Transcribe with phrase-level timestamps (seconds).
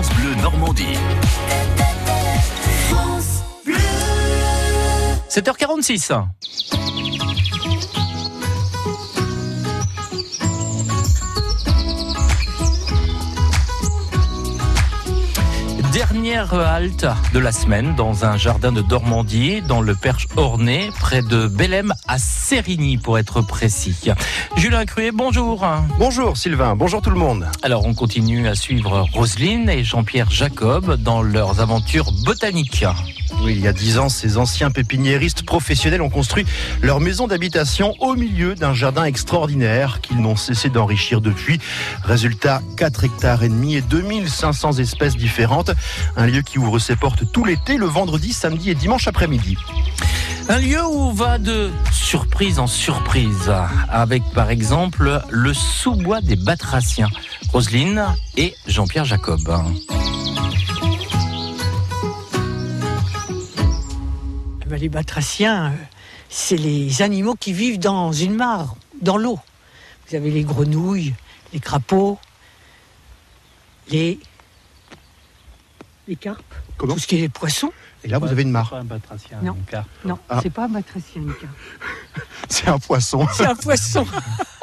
[0.00, 0.96] France Bleu Normandie.
[5.28, 6.12] 7h46.
[15.98, 21.22] Dernière halte de la semaine dans un jardin de Dormandie, dans le Perche Ornay, près
[21.22, 24.08] de Bellem à Sérigny pour être précis.
[24.54, 25.66] Julien Cruet, bonjour.
[25.98, 27.48] Bonjour Sylvain, bonjour tout le monde.
[27.64, 32.84] Alors on continue à suivre Roselyne et Jean-Pierre Jacob dans leurs aventures botaniques.
[33.48, 36.44] Il y a dix ans, ces anciens pépiniéristes professionnels ont construit
[36.82, 41.58] leur maison d'habitation au milieu d'un jardin extraordinaire qu'ils n'ont cessé d'enrichir depuis.
[42.04, 45.70] Résultat, 4 hectares et demi et 2500 espèces différentes.
[46.16, 49.56] Un lieu qui ouvre ses portes tout l'été, le vendredi, samedi et dimanche après-midi.
[50.50, 53.52] Un lieu où on va de surprise en surprise,
[53.90, 57.10] avec par exemple le sous-bois des Batraciens,
[57.52, 58.04] Roselyne
[58.36, 59.50] et Jean-Pierre Jacob.
[64.68, 65.76] Ben, les batraciens, euh,
[66.28, 69.38] c'est les animaux qui vivent dans une mare, dans l'eau.
[70.08, 71.14] Vous avez les grenouilles,
[71.54, 72.18] les crapauds,
[73.90, 74.20] les,
[76.06, 76.42] les carpes,
[76.76, 77.72] Comment tout ce qui est les poissons.
[78.04, 78.68] Et là, vous avez une mare.
[78.70, 79.54] Pas un batracien, Non.
[79.54, 79.88] une carpe.
[80.04, 80.40] Non, Ah.
[80.42, 81.56] c'est pas un batracien, une carpe.
[82.50, 83.26] C'est un poisson.
[83.34, 84.06] C'est un poisson.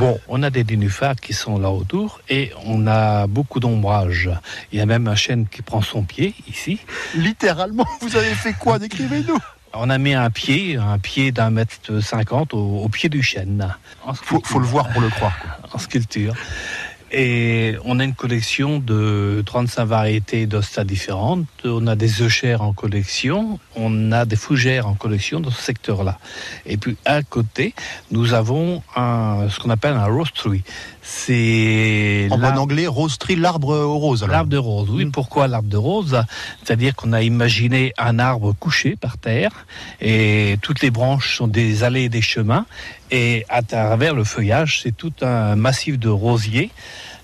[0.00, 4.30] Bon, on a des nénuphars qui sont là autour et on a beaucoup d'ombrage.
[4.72, 6.80] Il y a même un chêne qui prend son pied ici.
[7.14, 8.78] Littéralement, vous avez fait quoi?
[8.78, 9.36] Décrivez-nous.
[9.74, 13.76] On a mis un pied, un pied d'un mètre cinquante au, au pied du chêne.
[14.14, 15.38] Faut, faut le voir pour le croire.
[15.38, 15.68] quoi.
[15.74, 16.34] en sculpture.
[17.12, 21.46] Et on a une collection de 35 variétés d'ostas différentes.
[21.64, 23.58] On a des œchères en collection.
[23.74, 26.18] On a des fougères en collection dans ce secteur-là.
[26.66, 27.74] Et puis à côté,
[28.12, 30.62] nous avons un, ce qu'on appelle un rose tree.
[31.02, 34.22] C'est En bon anglais, rose tree, l'arbre au rose.
[34.22, 34.32] alors.
[34.32, 35.06] L'arbre de rose, oui.
[35.06, 35.10] Mm.
[35.10, 36.22] Pourquoi l'arbre de rose?
[36.62, 39.66] C'est-à-dire qu'on a imaginé un arbre couché par terre
[40.00, 42.66] et toutes les branches sont des allées et des chemins
[43.10, 46.70] et à travers le feuillage, c'est tout un massif de rosiers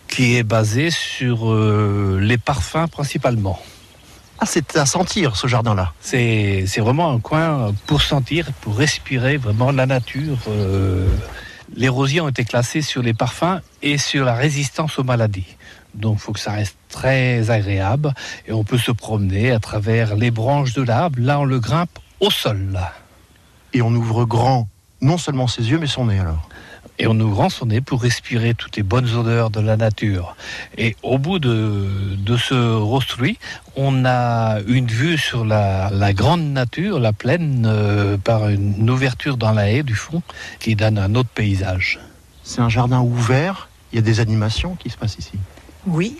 [0.08, 3.58] qui est basé sur euh, les parfums principalement.
[4.38, 5.92] Ah, c'est à sentir ce jardin-là.
[6.00, 10.38] C'est c'est vraiment un coin pour sentir, pour respirer vraiment la nature.
[10.48, 11.08] euh.
[11.74, 15.56] Les rosiers ont été classés sur les parfums et sur la résistance aux maladies.
[15.94, 18.12] Donc il faut que ça reste très agréable
[18.46, 21.18] et on peut se promener à travers les branches de l'arbre.
[21.20, 22.78] Là, on le grimpe au sol.
[23.72, 24.68] Et on ouvre grand,
[25.00, 26.48] non seulement ses yeux, mais son nez alors.
[26.98, 30.34] Et on son nez pour respirer toutes les bonnes odeurs de la nature.
[30.78, 31.86] Et au bout de,
[32.16, 33.38] de ce rostruit,
[33.76, 39.36] on a une vue sur la, la grande nature, la plaine, euh, par une ouverture
[39.36, 40.22] dans la haie du fond
[40.58, 42.00] qui donne un autre paysage.
[42.42, 43.68] C'est un jardin ouvert.
[43.92, 45.38] Il y a des animations qui se passent ici.
[45.86, 46.16] Oui.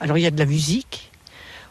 [0.00, 1.10] Alors il y a de la musique.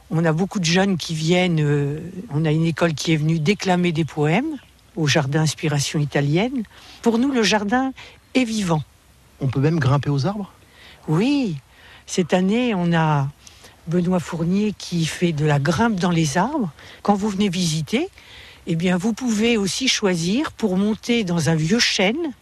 [0.10, 1.60] On a beaucoup de jeunes qui viennent.
[1.62, 2.00] euh,
[2.34, 4.58] on a une école qui est venue déclamer des poèmes
[4.96, 6.64] au jardin Inspiration italienne.
[7.02, 7.94] Pour nous, le jardin
[8.34, 8.84] est vivant.
[9.40, 10.52] On peut même grimper aux arbres?
[11.08, 11.58] Oui,
[12.06, 13.28] cette année, on a
[13.88, 16.72] Benoît Fournier qui fait de la grimpe dans les arbres.
[17.02, 18.10] Quand vous venez visiter,
[18.68, 22.34] eh bien, vous pouvez aussi choisir pour monter dans un vieux chêne.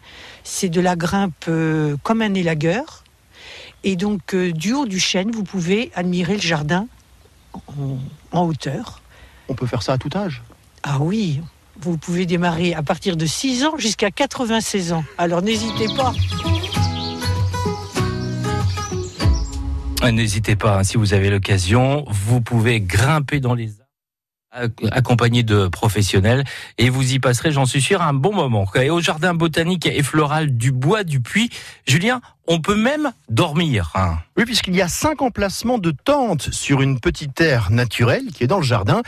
[0.44, 3.04] C'est de la grimpe euh, comme un élagueur.
[3.82, 6.86] Et donc, euh, du haut du chêne, vous pouvez admirer le jardin
[7.54, 7.96] en,
[8.32, 9.00] en hauteur.
[9.48, 10.42] On peut faire ça à tout âge?
[10.82, 11.40] Ah oui,
[11.82, 15.04] vous pouvez démarrer à partir de 6 ans jusqu'à 96 ans.
[15.18, 16.12] Alors n'hésitez pas.
[20.10, 23.68] N'hésitez pas, hein, si vous avez l'occasion, vous pouvez grimper dans les
[24.52, 26.42] arbres, ac- accompagné de professionnels
[26.78, 28.66] et vous y passerez, j'en suis sûr, un bon moment.
[28.80, 31.50] Et au jardin botanique et floral du Bois du Puy,
[31.86, 33.90] Julien, on peut même dormir.
[33.94, 34.18] hein.
[34.36, 38.46] Oui, puisqu'il y a cinq emplacements de tentes sur une petite aire naturelle qui est
[38.46, 39.02] dans le jardin.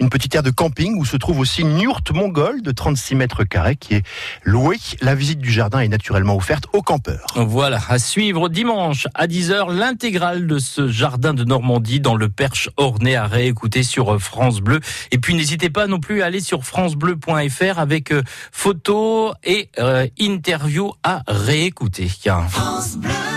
[0.00, 3.44] Une petite aire de camping où se trouve aussi une yourte mongole de 36 mètres
[3.44, 4.02] carrés qui est
[4.42, 4.76] louée.
[5.00, 7.26] La visite du jardin est naturellement offerte aux campeurs.
[7.36, 12.68] Voilà, à suivre dimanche à 10h l'intégrale de ce jardin de Normandie dans le Perche
[12.76, 14.80] Ornay à réécouter sur France Bleu.
[15.12, 20.06] Et puis n'hésitez pas non plus à aller sur francebleu.fr avec euh, photos et euh,
[20.20, 22.08] interviews à réécouter.
[22.82, 23.31] Bleu.